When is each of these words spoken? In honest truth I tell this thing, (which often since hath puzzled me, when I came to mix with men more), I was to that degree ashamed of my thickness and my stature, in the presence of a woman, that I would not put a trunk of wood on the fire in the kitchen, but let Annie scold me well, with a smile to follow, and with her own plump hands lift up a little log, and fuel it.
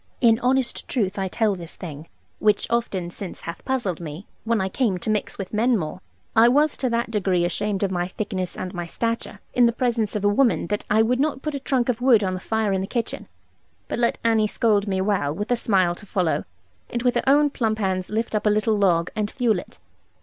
In 0.19 0.39
honest 0.39 0.87
truth 0.87 1.19
I 1.19 1.27
tell 1.27 1.53
this 1.53 1.75
thing, 1.75 2.07
(which 2.39 2.65
often 2.71 3.11
since 3.11 3.41
hath 3.41 3.63
puzzled 3.65 3.99
me, 4.01 4.25
when 4.45 4.59
I 4.59 4.67
came 4.67 4.97
to 4.97 5.11
mix 5.11 5.37
with 5.37 5.53
men 5.53 5.77
more), 5.77 6.01
I 6.35 6.49
was 6.49 6.75
to 6.77 6.89
that 6.89 7.11
degree 7.11 7.45
ashamed 7.45 7.83
of 7.83 7.91
my 7.91 8.07
thickness 8.07 8.57
and 8.57 8.73
my 8.73 8.87
stature, 8.87 9.41
in 9.53 9.67
the 9.67 9.71
presence 9.71 10.15
of 10.15 10.25
a 10.25 10.27
woman, 10.27 10.65
that 10.69 10.85
I 10.89 11.03
would 11.03 11.19
not 11.19 11.43
put 11.43 11.53
a 11.53 11.59
trunk 11.59 11.87
of 11.87 12.01
wood 12.01 12.23
on 12.23 12.33
the 12.33 12.39
fire 12.39 12.73
in 12.73 12.81
the 12.81 12.87
kitchen, 12.87 13.27
but 13.87 13.99
let 13.99 14.17
Annie 14.23 14.47
scold 14.47 14.87
me 14.87 15.01
well, 15.01 15.35
with 15.35 15.51
a 15.51 15.55
smile 15.55 15.93
to 15.93 16.07
follow, 16.07 16.45
and 16.89 17.03
with 17.03 17.13
her 17.13 17.23
own 17.27 17.51
plump 17.51 17.77
hands 17.77 18.09
lift 18.09 18.33
up 18.33 18.47
a 18.47 18.49
little 18.49 18.75
log, 18.75 19.11
and 19.15 19.29
fuel 19.29 19.59
it. 19.59 19.77